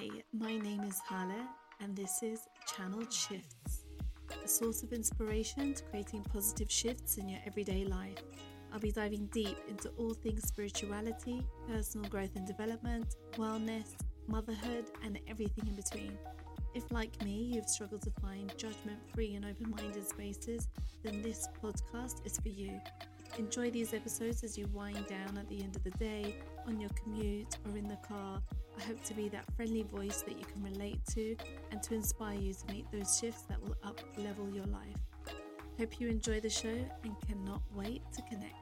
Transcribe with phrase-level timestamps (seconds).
[0.00, 1.46] Hi, my name is Hala,
[1.78, 3.84] and this is Channeled Shifts,
[4.42, 8.16] a source of inspiration to creating positive shifts in your everyday life.
[8.72, 13.90] I'll be diving deep into all things spirituality, personal growth and development, wellness,
[14.26, 16.16] motherhood, and everything in between.
[16.72, 20.68] If, like me, you've struggled to find judgment free and open minded spaces,
[21.02, 22.80] then this podcast is for you.
[23.38, 26.36] Enjoy these episodes as you wind down at the end of the day,
[26.66, 28.40] on your commute, or in the car.
[28.80, 31.36] I hope to be that friendly voice that you can relate to
[31.70, 34.96] and to inspire you to make those shifts that will up level your life.
[35.78, 38.59] Hope you enjoy the show and cannot wait to connect.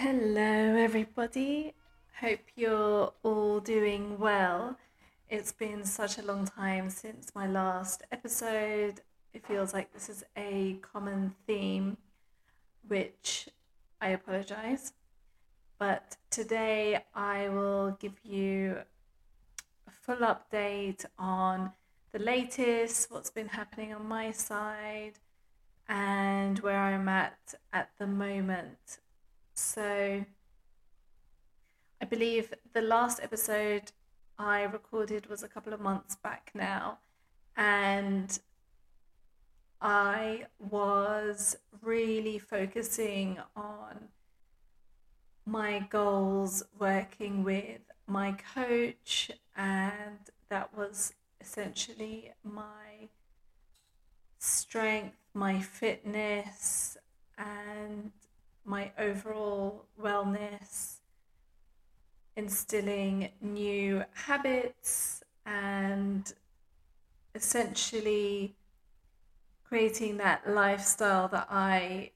[0.00, 1.74] Hello, everybody.
[2.20, 4.78] Hope you're all doing well.
[5.28, 9.00] It's been such a long time since my last episode.
[9.34, 11.96] It feels like this is a common theme,
[12.86, 13.48] which
[14.00, 14.92] I apologize.
[15.80, 18.76] But today I will give you
[19.88, 21.72] a full update on
[22.12, 25.14] the latest, what's been happening on my side,
[25.88, 29.00] and where I'm at at the moment
[29.58, 30.24] so
[32.00, 33.90] I believe the last episode
[34.38, 36.98] I recorded was a couple of months back now,
[37.56, 38.38] and
[39.80, 44.08] I was really focusing on
[45.44, 50.18] my goals, working with my coach, and
[50.50, 53.08] that was essentially my
[54.38, 56.96] strength, my fitness,
[57.36, 58.12] and
[58.68, 60.96] my overall wellness,
[62.36, 66.34] instilling new habits, and
[67.34, 68.54] essentially
[69.64, 72.10] creating that lifestyle that I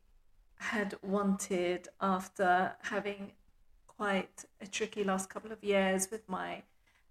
[0.57, 3.33] had wanted after having
[3.87, 6.63] quite a tricky last couple of years with my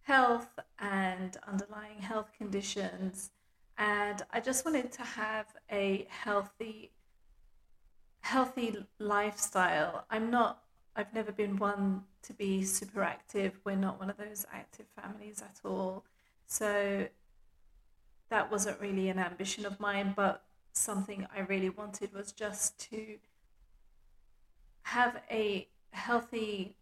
[0.03, 3.31] health and underlying health conditions.
[3.77, 6.91] And I just wanted to have a healthy
[8.21, 10.05] healthy lifestyle.
[10.09, 10.63] I'm not,
[10.95, 13.59] I've never been one to be super active.
[13.65, 16.05] We're not one of those active families at all.
[16.47, 17.07] So
[18.29, 20.43] that wasn't really an ambition of mine, but
[20.73, 23.17] something I really wanted was just to
[24.83, 26.75] have a healthy,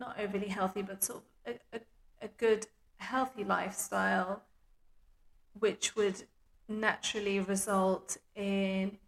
[0.00, 1.80] not overly healthy, but sort of a, a,
[2.22, 2.66] a good,
[2.96, 4.42] healthy lifestyle,
[5.58, 6.24] which would
[6.68, 8.98] naturally result in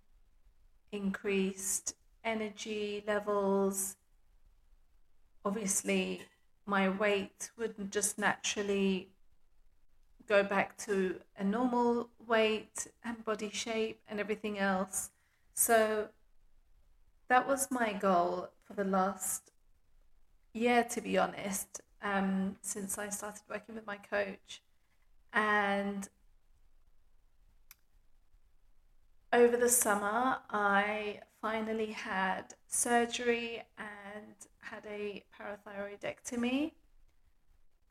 [0.96, 3.96] increased energy levels.
[5.44, 6.22] Obviously,
[6.66, 9.08] my weight would just naturally
[10.28, 15.10] go back to a normal weight and body shape and everything else.
[15.54, 16.08] So
[17.28, 19.52] that was my goal for the last
[20.52, 24.62] year, to be honest, um, since I started working with my coach.
[25.32, 26.08] And
[29.32, 36.72] over the summer, I finally had surgery and had a parathyroidectomy.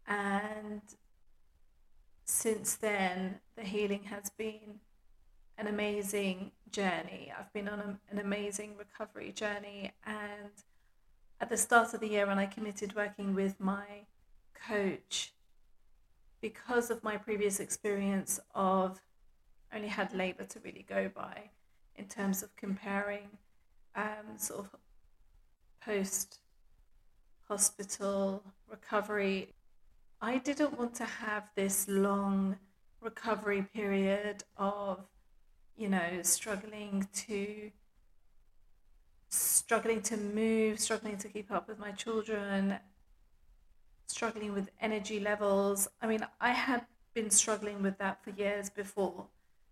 [0.08, 0.82] And
[2.26, 4.80] since then, the healing has been
[5.58, 7.32] an amazing journey.
[7.38, 9.94] I've been on a, an amazing recovery journey.
[10.06, 10.52] And
[11.40, 14.06] at the start of the year, when I committed working with my
[14.68, 15.34] coach,
[16.42, 19.00] because of my previous experience of
[19.76, 21.50] only had labour to really go by
[21.98, 23.28] in terms of comparing
[23.96, 24.70] um, sort of
[25.82, 26.40] post
[27.48, 29.50] hospital recovery.
[30.22, 32.58] I didn't want to have this long
[33.02, 35.06] recovery period of,
[35.78, 37.72] you know, struggling to
[39.30, 42.78] struggling to move, struggling to keep up with my children,
[44.08, 45.90] struggling with energy levels.
[46.02, 49.26] I mean, I had been struggling with that for years before.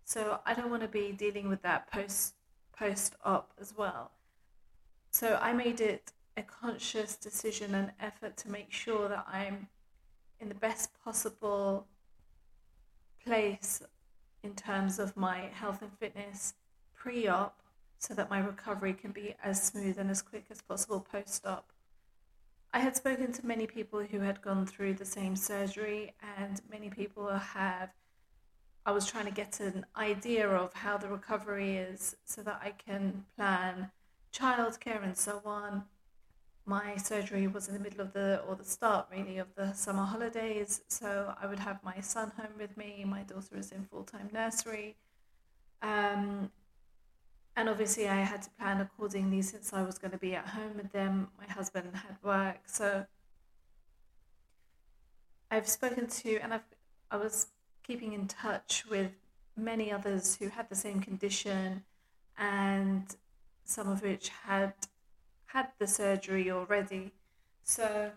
[0.04, 2.34] So I don't want to be dealing with that post
[2.76, 4.10] post op as well.
[5.10, 9.68] So I made it a conscious decision and effort to make sure that I'm
[10.40, 11.86] in the best possible
[13.24, 13.82] place
[14.42, 16.54] in terms of my health and fitness
[16.94, 17.60] pre op
[17.98, 21.72] so that my recovery can be as smooth and as quick as possible post op.
[22.74, 26.90] I had spoken to many people who had gone through the same surgery, and many
[26.90, 27.90] people have.
[28.86, 32.72] I was trying to get an idea of how the recovery is so that I
[32.72, 33.90] can plan
[34.32, 35.84] childcare and so on.
[36.66, 40.04] My surgery was in the middle of the, or the start really, of the summer
[40.04, 43.04] holidays, so I would have my son home with me.
[43.06, 44.96] My daughter is in full time nursery.
[45.82, 46.50] Um,
[47.56, 50.76] and obviously I had to plan accordingly since I was going to be at home
[50.76, 51.28] with them.
[51.38, 53.06] My husband had work, so
[55.50, 56.64] I've spoken to and I've
[57.10, 57.46] I was
[57.86, 59.12] keeping in touch with
[59.56, 61.84] many others who had the same condition,
[62.36, 63.16] and
[63.64, 64.72] some of which had
[65.46, 67.12] had the surgery already.
[67.62, 68.10] So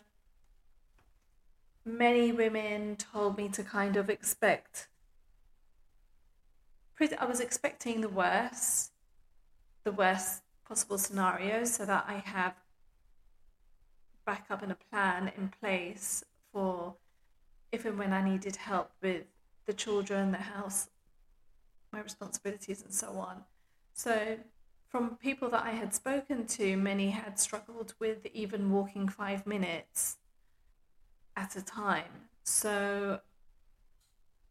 [1.86, 4.88] many women told me to kind of expect.
[7.20, 8.92] I was expecting the worst
[9.88, 12.56] the worst possible scenarios so that I have
[14.26, 16.96] backup and a plan in place for
[17.72, 19.24] if and when I needed help with
[19.68, 20.90] the children, the house,
[21.94, 23.44] my responsibilities, and so on.
[23.94, 24.38] So,
[24.88, 30.18] from people that I had spoken to, many had struggled with even walking five minutes
[31.36, 32.30] at a time.
[32.44, 33.20] So,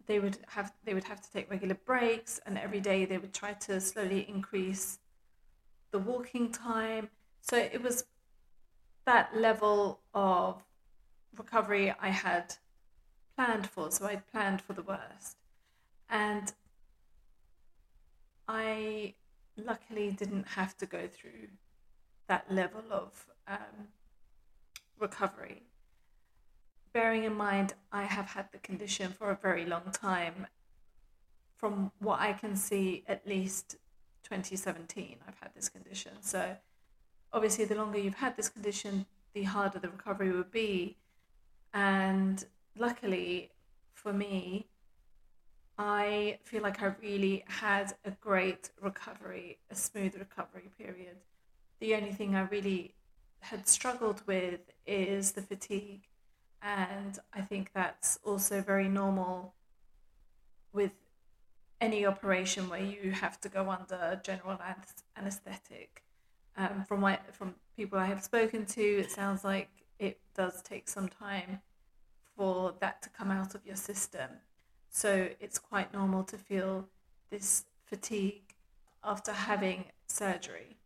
[0.06, 3.34] they would have they would have to take regular breaks, and every day they would
[3.34, 4.98] try to slowly increase
[5.90, 7.08] the walking time.
[7.40, 8.04] So it was
[9.04, 10.62] that level of
[11.36, 12.54] recovery I had
[13.36, 13.90] planned for.
[13.90, 15.36] So I'd planned for the worst.
[16.08, 16.52] And
[18.48, 19.14] I
[19.56, 21.48] luckily didn't have to go through
[22.28, 23.88] that level of um,
[24.98, 25.62] recovery.
[26.92, 30.46] Bearing in mind, I have had the condition for a very long time.
[31.56, 33.76] From what I can see, at least
[34.24, 36.12] 2017 I've had this condition.
[36.20, 36.56] So
[37.32, 40.96] obviously the longer you've had this condition, the harder the recovery would be.
[41.72, 42.44] And
[42.78, 43.50] luckily
[43.94, 44.66] for me,
[45.78, 51.16] I feel like I really had a great recovery, a smooth recovery period.
[51.80, 52.94] The only thing I really
[53.40, 56.08] had struggled with is the fatigue.
[56.62, 59.54] And I think that's also very normal
[60.72, 60.92] with
[61.80, 64.58] any operation where you have to go under general
[65.16, 66.02] anesthetic.
[66.56, 69.68] Um, from my from people I have spoken to, it sounds like
[69.98, 71.60] it does take some time
[72.36, 74.30] for that to come out of your system.
[74.90, 76.88] So it's quite normal to feel
[77.30, 78.54] this fatigue
[79.02, 80.76] after having surgery.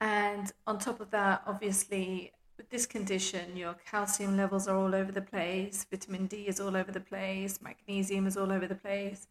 [0.00, 5.12] And on top of that, obviously, with this condition, your calcium levels are all over
[5.12, 9.28] the place, vitamin D is all over the place, magnesium is all over the place.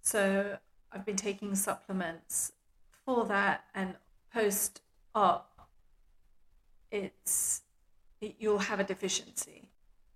[0.00, 0.58] So
[0.92, 2.52] I've been taking supplements
[3.04, 3.94] for that, and
[4.32, 4.80] post
[5.14, 5.68] op,
[6.90, 7.62] it's
[8.24, 9.68] it, you'll have a deficiency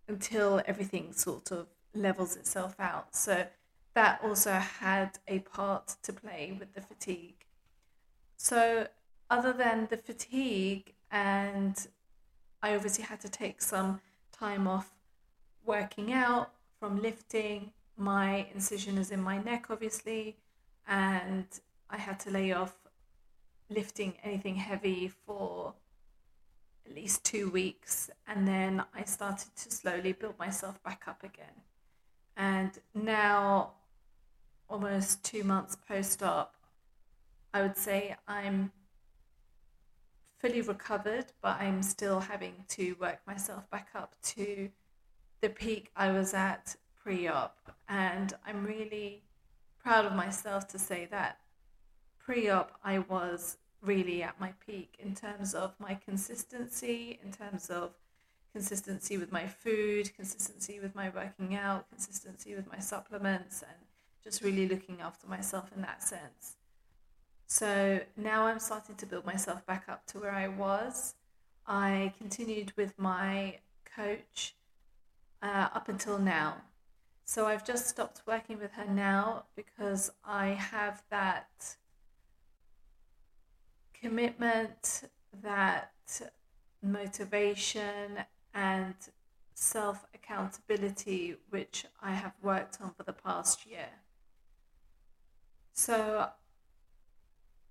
[0.09, 3.15] until everything sort of levels itself out.
[3.15, 3.47] So
[3.95, 7.45] that also had a part to play with the fatigue.
[8.37, 8.87] So
[9.31, 11.87] other than the fatigue and
[12.63, 14.01] I obviously had to take some
[14.33, 14.91] time off
[15.65, 17.73] working out from lifting.
[17.97, 20.37] My incision is in my neck, obviously,
[20.87, 21.47] and
[21.91, 22.75] I had to lay off
[23.71, 25.75] lifting anything heavy for
[26.89, 28.11] at least two weeks.
[28.27, 31.63] And then I started to slowly build myself back up again.
[32.37, 33.73] And now,
[34.69, 36.55] almost two months post op,
[37.53, 38.73] I would say I'm
[40.39, 44.71] fully recovered, but I'm still having to work myself back up to
[45.41, 47.57] the peak I was at pre op.
[47.89, 49.25] And I'm really
[49.83, 51.39] proud of myself to say that
[52.19, 57.71] pre op I was really at my peak in terms of my consistency, in terms
[57.71, 57.93] of
[58.53, 63.77] consistency with my food, consistency with my working out, consistency with my supplements, and
[64.25, 66.57] just really looking after myself in that sense.
[67.47, 71.15] So now I'm starting to build myself back up to where I was.
[71.67, 73.59] I continued with my
[73.97, 74.55] coach
[75.43, 76.57] uh, up until now.
[77.25, 81.77] So I've just stopped working with her now because I have that
[84.01, 85.05] commitment,
[85.43, 85.93] that
[86.83, 88.19] motivation,
[88.55, 88.95] and
[89.55, 93.89] self accountability, which I have worked on for the past year.
[95.73, 96.29] So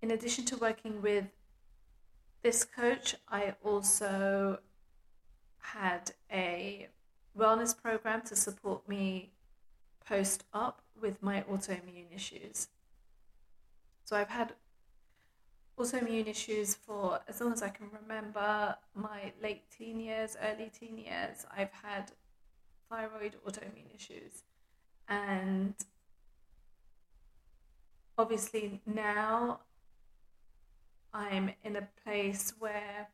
[0.01, 1.25] in addition to working with
[2.43, 4.59] this coach, I also
[5.59, 6.87] had a
[7.37, 9.31] wellness program to support me
[10.05, 12.69] post op with my autoimmune issues.
[14.05, 14.53] So I've had
[15.79, 20.97] autoimmune issues for as long as I can remember my late teen years, early teen
[20.97, 21.45] years.
[21.55, 22.11] I've had
[22.89, 24.43] thyroid autoimmune issues.
[25.07, 25.75] And
[28.17, 29.59] obviously now
[31.13, 33.09] I'm in a place where,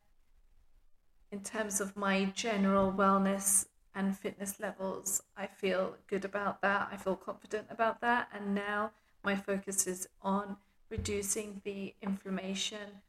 [1.32, 3.66] in terms of my general wellness
[3.96, 6.90] and fitness levels, I feel good about that.
[6.92, 8.30] I feel confident about that.
[8.34, 8.92] And now
[9.24, 10.58] my focus is on
[10.90, 13.02] reducing the inflammation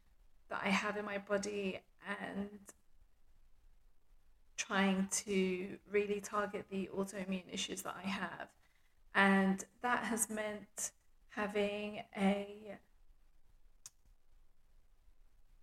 [0.49, 1.79] that I have in my body
[2.21, 2.49] and
[4.57, 8.47] trying to really target the autoimmune issues that I have.
[9.13, 10.91] And that has meant
[11.29, 12.77] having a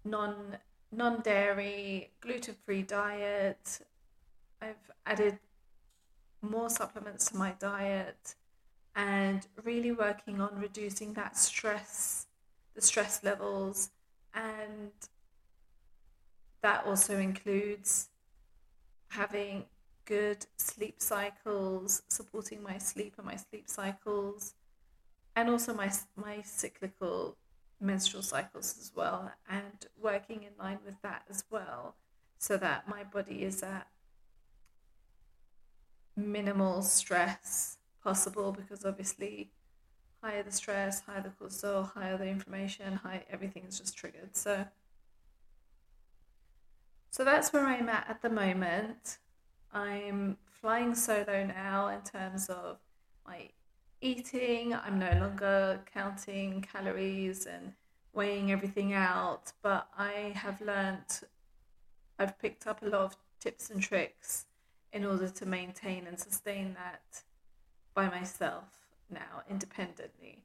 [0.05, 0.59] non
[0.91, 3.81] non dairy, gluten free diet.
[4.61, 5.39] I've added
[6.41, 8.35] more supplements to my diet
[8.95, 12.27] and really working on reducing that stress,
[12.75, 13.91] the stress levels,
[14.35, 14.91] and
[16.63, 18.09] that also includes
[19.09, 19.65] having
[20.05, 24.55] good sleep cycles, supporting my sleep and my sleep cycles,
[25.37, 27.37] and also my my cyclical
[27.81, 31.97] menstrual cycles as well, and working in line with that as well,
[32.39, 33.87] so that my body is at
[36.17, 39.51] minimal stress possible because obviously
[40.23, 44.37] higher the stress, higher the cortisol, higher the inflammation, high everything is just triggered.
[44.37, 44.67] So
[47.11, 49.19] so that's where I'm at at the moment.
[49.73, 52.79] I'm flying solo now in terms of
[53.27, 53.51] my
[54.01, 54.75] eating.
[54.75, 57.73] I'm no longer counting calories and
[58.15, 61.23] weighing everything out, but I have learnt,
[62.19, 64.47] I've picked up a lot of tips and tricks
[64.93, 67.23] in order to maintain and sustain that
[67.95, 68.65] by myself
[69.11, 70.45] now independently.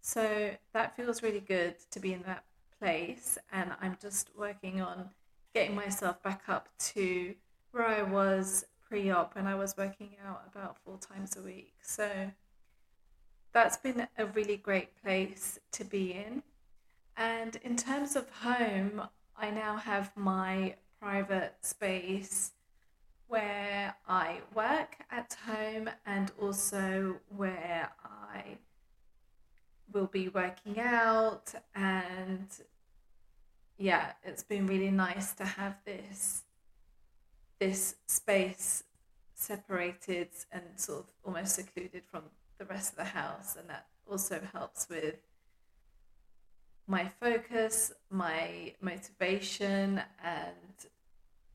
[0.00, 2.44] So that feels really good to be in that
[2.78, 5.10] place, and I'm just working on
[5.54, 7.34] getting myself back up to
[7.72, 11.74] where I was pre op and I was working out about four times a week.
[11.82, 12.08] So
[13.52, 16.42] that's been a really great place to be in.
[17.16, 19.02] And in terms of home,
[19.36, 22.52] I now have my private space
[23.30, 28.58] where I work at home and also where I
[29.92, 31.54] will be working out.
[31.74, 32.48] And
[33.78, 36.42] yeah it's been really nice to have this
[37.58, 38.84] this space
[39.34, 42.24] separated and sort of almost secluded from
[42.58, 43.56] the rest of the house.
[43.56, 45.16] And that also helps with
[46.86, 50.76] my focus my motivation and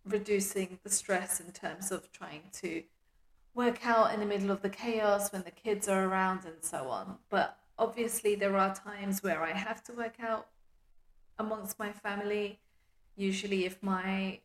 [0.05, 2.83] reducing the stress in terms of trying to
[3.53, 6.89] work out in the middle of the chaos when the kids are around and so
[6.89, 7.17] on.
[7.29, 10.47] But obviously, there are times where I have to work out
[11.39, 12.59] amongst my family.
[13.15, 14.39] Usually, if my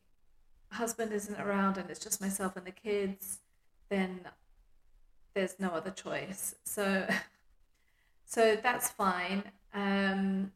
[0.71, 3.39] husband isn't around and it's just myself and the kids,
[3.89, 4.21] then
[5.35, 6.55] there's no other choice.
[6.65, 7.07] So,
[8.25, 9.43] so that's fine.
[9.75, 10.53] Um,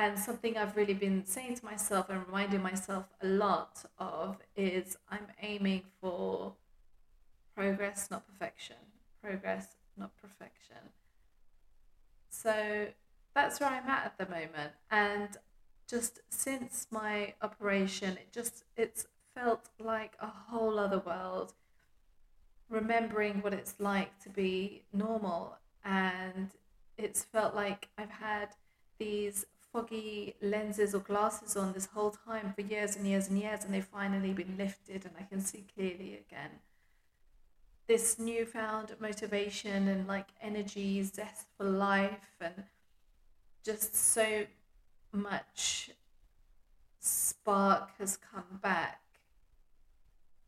[0.00, 4.96] and something I've really been saying to myself and reminding myself a lot of is
[5.10, 6.54] I'm aiming for
[7.54, 8.76] progress, not perfection.
[9.22, 10.78] Progress, not perfection.
[12.30, 12.86] So
[13.34, 14.72] that's where I'm at at the moment.
[14.90, 15.36] And
[15.86, 21.52] just since my operation, it just it's felt like a whole other world.
[22.70, 26.52] Remembering what it's like to be normal, and
[26.96, 28.54] it's felt like I've had
[28.98, 33.64] these foggy lenses or glasses on this whole time for years and years and years,
[33.64, 36.50] and they've finally been lifted, and I can see clearly again.
[37.86, 42.64] This newfound motivation and like energy, zest for life, and
[43.64, 44.44] just so
[45.12, 45.90] much
[47.00, 49.00] spark has come back.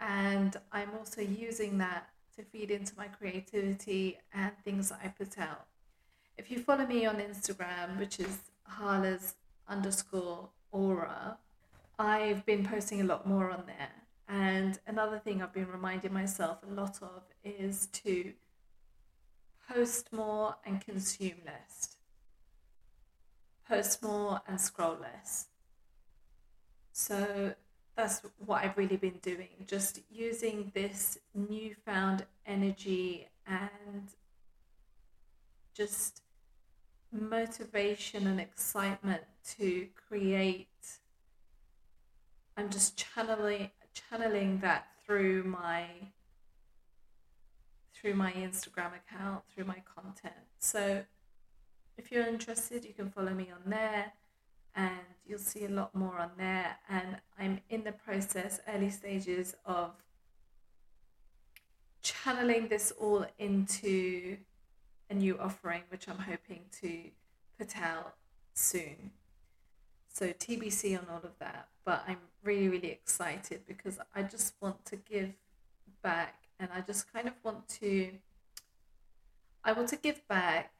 [0.00, 5.38] And I'm also using that to feed into my creativity and things that I put
[5.38, 5.66] out.
[6.38, 9.34] If you follow me on Instagram, which is Hala's
[9.68, 11.38] underscore aura,
[11.98, 13.90] I've been posting a lot more on there.
[14.28, 18.32] And another thing I've been reminding myself a lot of is to
[19.68, 21.96] post more and consume less.
[23.68, 25.46] Post more and scroll less.
[26.92, 27.54] So
[27.96, 34.08] that's what I've really been doing, just using this newfound energy and
[35.74, 36.22] just
[37.12, 40.68] motivation and excitement to create
[42.56, 45.84] i'm just channeling channeling that through my
[47.94, 51.04] through my instagram account through my content so
[51.98, 54.12] if you're interested you can follow me on there
[54.74, 56.76] and you'll see a lot more on there.
[56.88, 59.90] And I'm in the process, early stages of
[62.02, 64.36] channeling this all into
[65.12, 66.90] a new offering, which I'm hoping to
[67.58, 68.14] put out
[68.54, 69.10] soon.
[70.08, 74.84] So TBC on all of that, but I'm really, really excited because I just want
[74.86, 75.34] to give
[76.02, 78.10] back and I just kind of want to
[79.64, 80.72] I want to give back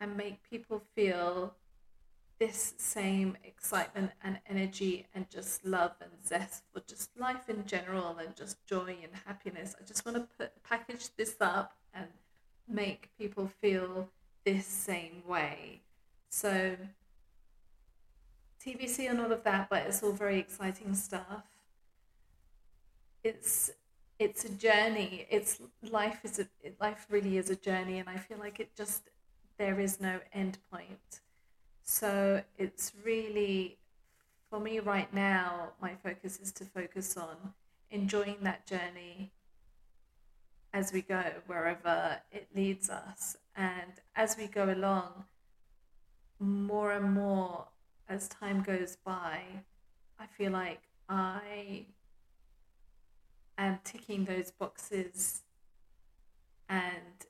[0.00, 1.54] and make people feel
[2.38, 8.16] this same excitement and energy and just love and zest for just life in general
[8.18, 9.74] and just joy and happiness.
[9.78, 12.06] I just want to put package this up and
[12.68, 14.08] make people feel
[14.44, 15.80] this same way.
[16.30, 16.76] So
[18.64, 21.44] TBC and all of that, but it's all very exciting stuff.
[23.24, 23.70] It's
[24.18, 25.26] it's a journey.
[25.30, 26.46] It's life is a
[26.80, 29.08] life really is a journey, and I feel like it just
[29.58, 31.20] there is no end point.
[31.82, 33.78] So it's really
[34.50, 35.70] for me right now.
[35.80, 37.36] My focus is to focus on
[37.90, 39.32] enjoying that journey
[40.72, 45.24] as we go, wherever it leads us, and as we go along,
[46.38, 47.66] more and more
[48.08, 49.40] as time goes by,
[50.18, 51.86] I feel like I
[53.58, 55.42] am ticking those boxes
[56.68, 57.26] and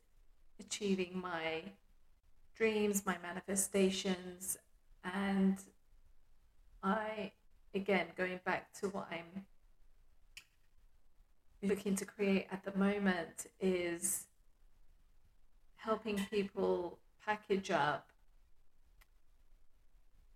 [0.58, 1.62] achieving my
[2.54, 4.58] dreams, my manifestations,
[5.02, 5.58] and
[6.82, 7.32] I,
[7.74, 9.46] again, going back to what I'm
[11.62, 14.26] looking to create at the moment is
[15.76, 18.10] helping people package up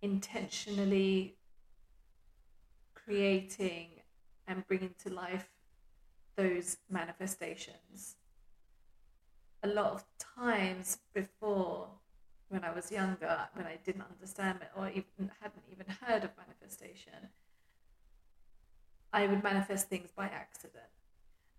[0.01, 1.35] intentionally
[2.93, 3.87] creating
[4.47, 5.49] and bringing to life
[6.35, 8.15] those manifestations.
[9.63, 10.05] A lot of
[10.37, 11.87] times before,
[12.49, 16.31] when I was younger, when I didn't understand it or even hadn't even heard of
[16.37, 17.29] manifestation,
[19.11, 20.83] I would manifest things by accident.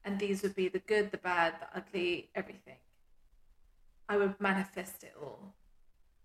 [0.06, 2.76] And these would be the good, the bad, the ugly, everything.
[4.08, 5.52] I would manifest it all.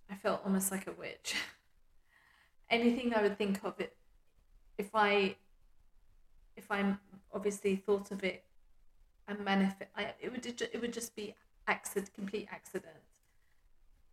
[0.10, 1.34] I felt almost like a witch.
[2.72, 3.96] anything I would think of it,
[4.78, 5.36] if I,
[6.56, 7.00] if I'm
[7.34, 8.44] obviously thought of it
[9.28, 11.36] and manifest, I, it would it would just be
[11.68, 13.02] accident, complete accident,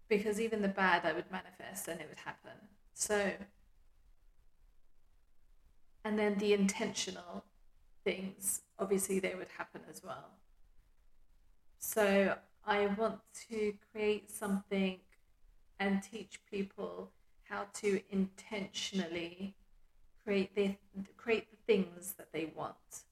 [0.09, 2.53] because even the bad I would manifest and it would happen.
[2.95, 3.33] So,
[6.05, 7.45] and then the intentional
[8.09, 10.31] things, obviously they would happen as well.
[11.79, 14.99] So I want to create something
[15.79, 17.11] and teach people
[17.51, 19.55] how to intentionally
[20.25, 20.75] create the
[21.17, 23.05] create the things that they want,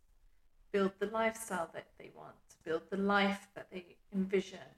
[0.72, 4.70] build the lifestyle that they want, build the life that they envision.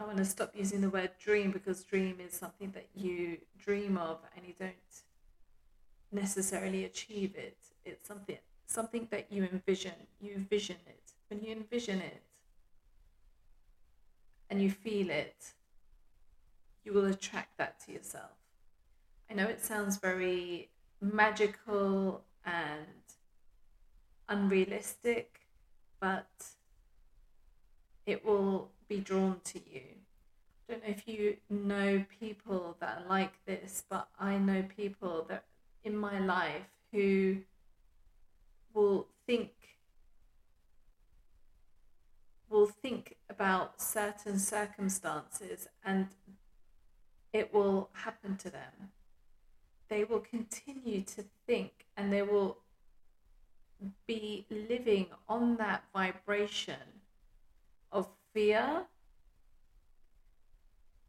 [0.00, 3.96] I want to stop using the word dream because dream is something that you dream
[3.96, 4.94] of and you don't
[6.10, 7.58] necessarily achieve it.
[7.84, 8.38] It's something
[8.68, 9.94] something that you envision.
[10.20, 11.12] You vision it.
[11.28, 12.22] When you envision it
[14.48, 15.54] and you feel it,
[16.84, 18.30] you will attract that to yourself.
[19.30, 22.86] I know it sounds very magical and
[24.28, 25.40] unrealistic,
[26.00, 26.28] but
[28.06, 29.82] it will be drawn to you.
[30.68, 35.26] I don't know if you know people that are like this, but I know people
[35.28, 35.44] that
[35.84, 37.38] in my life who
[38.78, 39.50] will think
[42.48, 46.06] will think about certain circumstances and
[47.32, 48.72] it will happen to them.
[49.90, 52.58] They will continue to think and they will
[54.06, 57.02] be living on that vibration
[57.92, 58.84] of fear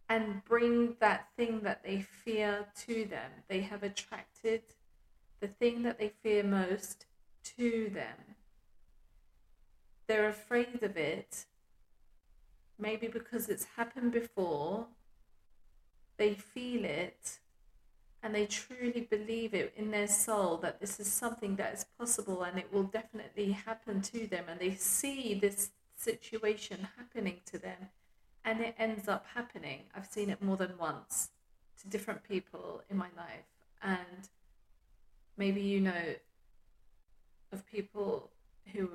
[0.10, 3.32] and bring that thing that they fear to them.
[3.48, 4.64] They have attracted
[5.40, 7.06] the thing that they fear most
[7.58, 8.36] to them.
[10.08, 11.46] They're afraid of it,
[12.78, 14.88] maybe because it's happened before
[16.18, 17.40] they feel it
[18.22, 22.44] and they truly believe it in their soul that this is something that is possible
[22.44, 27.90] and it will definitely happen to them and they see this situation happening to them
[28.44, 31.30] and it ends up happening i've seen it more than once
[31.82, 33.48] to different people in my life
[33.82, 34.30] and
[35.38, 36.04] maybe you know
[37.52, 38.30] of people
[38.74, 38.90] who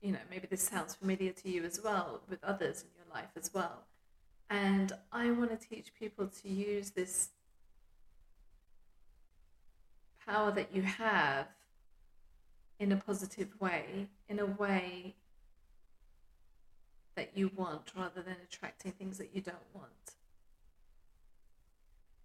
[0.00, 3.30] you know maybe this sounds familiar to you as well with others in your life
[3.36, 3.84] as well
[4.50, 7.30] and I want to teach people to use this
[10.26, 11.46] power that you have
[12.80, 15.14] in a positive way, in a way
[17.14, 19.86] that you want rather than attracting things that you don't want.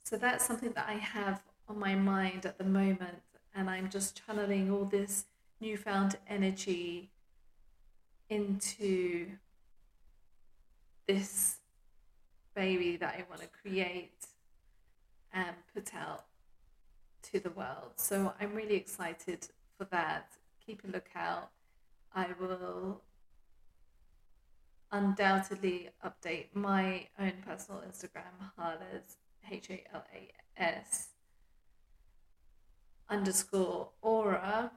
[0.04, 3.22] So that's something that I have on my mind at the moment,
[3.54, 5.26] and I'm just channeling all this
[5.60, 7.10] newfound energy
[8.30, 9.28] into
[11.08, 11.58] this
[12.56, 14.28] baby that I want to create
[15.34, 16.26] and put out
[17.32, 17.94] to the world.
[17.98, 20.32] So I'm really excited for that.
[20.66, 21.50] Keep a lookout.
[22.14, 23.02] I will
[24.92, 29.18] undoubtedly update my own personal Instagram, Halas,
[29.52, 31.10] H A L A S
[33.10, 34.72] underscore aura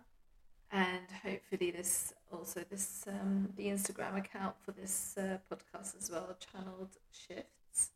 [0.71, 6.37] and hopefully this also this um, the Instagram account for this uh, podcast as well
[6.53, 7.91] channeled shifts.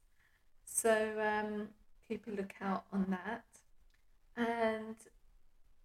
[0.65, 1.69] So um,
[2.09, 3.45] keep a lookout on that.
[4.37, 4.97] And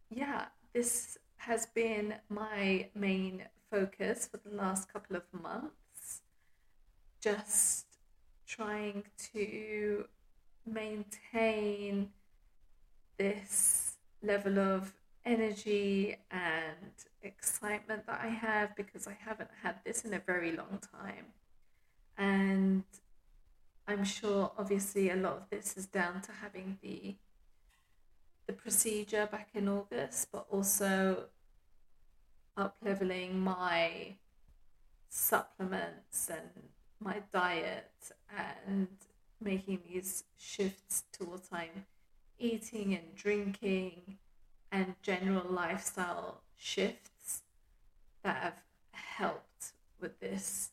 [0.10, 6.22] yeah this has been my main focus for the last couple of months.
[7.22, 7.86] Just
[8.46, 10.06] trying to
[10.66, 12.10] maintain
[13.18, 14.94] this level of
[15.28, 20.80] energy and excitement that I have because I haven't had this in a very long
[20.94, 21.26] time.
[22.18, 22.84] And
[23.88, 27.16] I'm sure obviously a lot of this is down to having the
[28.48, 31.26] the procedure back in August, but also
[32.56, 34.16] up leveling my
[35.10, 36.64] supplements and
[37.02, 37.92] my diet
[38.66, 38.88] and
[39.42, 41.86] making these shifts towards I'm
[42.40, 44.18] eating and drinking
[44.72, 47.44] and general lifestyle shifts
[48.24, 50.72] that have helped with this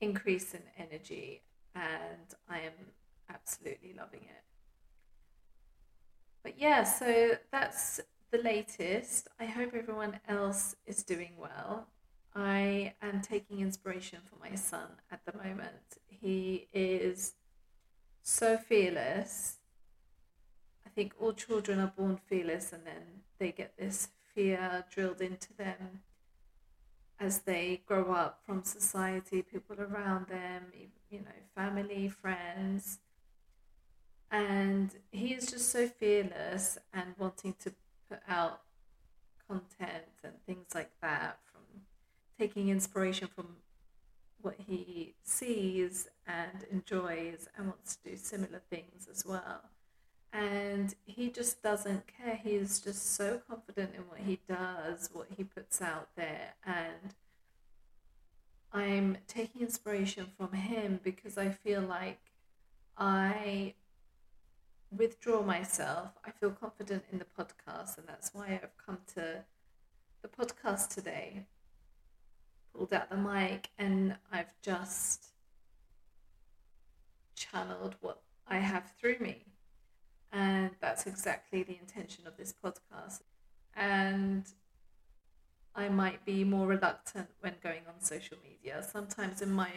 [0.00, 1.42] increase in energy,
[1.74, 2.72] and I am
[3.28, 4.44] absolutely loving it.
[6.42, 9.28] But yeah, so that's the latest.
[9.38, 11.88] I hope everyone else is doing well.
[12.34, 15.98] I am taking inspiration from my son at the moment.
[16.06, 17.34] He is
[18.22, 19.56] so fearless
[20.90, 25.54] I think all children are born fearless and then they get this fear drilled into
[25.56, 26.00] them
[27.20, 30.64] as they grow up from society, people around them,
[31.08, 32.98] you know, family, friends.
[34.32, 37.72] And he is just so fearless and wanting to
[38.08, 38.62] put out
[39.46, 41.82] content and things like that from
[42.36, 43.46] taking inspiration from
[44.42, 49.62] what he sees and enjoys and wants to do similar things as well
[50.32, 52.36] and he just doesn't care.
[52.36, 57.14] He is just so confident in what he does, what he puts out there, and
[58.72, 62.20] I'm taking inspiration from him because I feel like
[62.96, 63.74] I
[64.96, 66.10] withdraw myself.
[66.24, 69.44] I feel confident in the podcast, and that's why I've come to
[70.22, 71.46] the podcast today.
[72.72, 75.26] Pulled out the mic, and I've just
[77.34, 79.49] channeled what I have through me
[80.32, 83.20] and that's exactly the intention of this podcast.
[83.76, 84.44] And
[85.74, 88.82] I might be more reluctant when going on social media.
[88.82, 89.70] Sometimes in my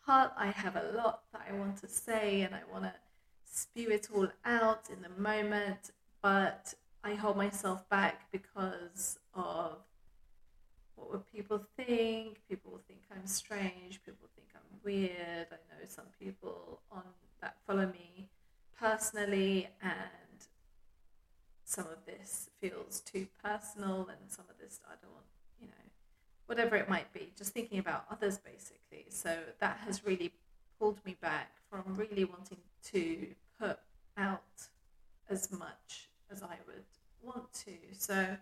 [0.00, 2.94] heart, I have a lot that I want to say and I want to
[3.44, 5.90] spew it all out in the moment,
[6.22, 9.78] but I hold myself back because of
[10.96, 12.40] what would people think?
[12.48, 15.48] People will think I'm strange, people think I'm weird.
[15.52, 17.02] I know some people on
[17.40, 18.28] that follow me
[18.78, 20.46] personally, and
[21.64, 25.26] some of this feels too personal, and some of this I don't want,
[25.60, 25.84] you know,
[26.46, 29.06] whatever it might be, just thinking about others basically.
[29.08, 30.32] So that has really
[30.78, 32.58] pulled me back from really wanting
[32.92, 33.26] to
[33.58, 33.78] put
[34.16, 34.42] out
[35.30, 36.84] as much as I would
[37.22, 37.72] want to.
[37.92, 38.36] So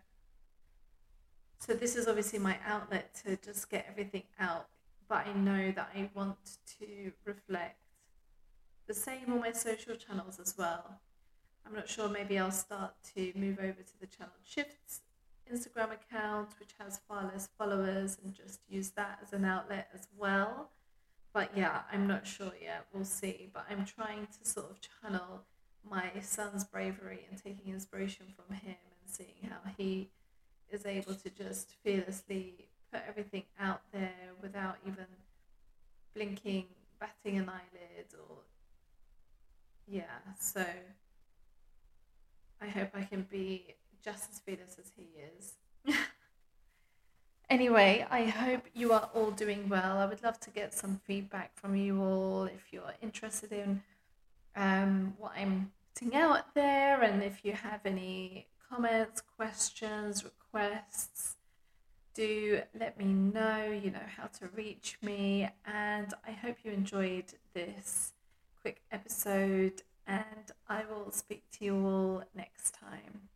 [1.59, 4.67] so this is obviously my outlet to just get everything out,
[5.09, 7.79] but I know that I want to reflect
[8.87, 11.01] the same on my social channels as well.
[11.67, 15.03] I'm not sure, maybe I'll start to move over to the Channel Shifts
[15.53, 20.09] Instagram account, which has far less followers, and just use that as an outlet as
[20.17, 20.71] well.
[21.33, 22.87] But yeah, I'm not sure yet.
[22.93, 23.51] We'll see.
[23.53, 25.43] But I'm trying to sort of channel
[25.89, 30.11] my son's bravery and taking inspiration from him and seeing how he
[30.71, 35.07] is able to just fearlessly put everything out there without even
[36.15, 36.67] blinking,
[37.01, 38.37] batting an eyelid, or
[39.87, 40.05] yeah,
[40.39, 40.65] so
[42.61, 45.97] I hope I can be just as fearless as he is.
[47.51, 49.99] anyway, I hope you are all doing well.
[49.99, 53.83] I would love to get some feedback from you all if you're interested in
[54.57, 61.37] um, what I'm putting out there and if you have any comments, questions, requests.
[62.15, 67.33] Do let me know, you know, how to reach me, and I hope you enjoyed
[67.55, 68.13] this
[68.63, 73.29] quick episode and I will speak to you all next time.